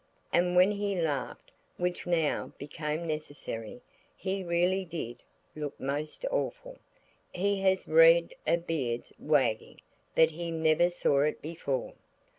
And 0.33 0.55
when 0.55 0.71
he 0.71 0.99
laughed, 0.99 1.51
which 1.77 2.07
now 2.07 2.53
became 2.57 3.05
necessary, 3.05 3.83
he 4.17 4.43
really 4.43 4.83
did 4.83 5.21
look 5.55 5.79
most 5.79 6.25
awful. 6.31 6.79
He 7.31 7.61
has 7.61 7.87
read 7.87 8.33
of 8.47 8.65
beards 8.65 9.13
wagging, 9.19 9.79
but 10.15 10.31
he 10.31 10.49
never 10.49 10.89
saw 10.89 11.19
it 11.21 11.39
before. 11.39 11.93